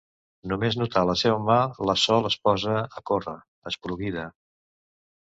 [0.51, 1.57] Només notar la seva mà
[1.89, 3.37] la Sol es posa a córrer,
[3.73, 4.25] esporuguida.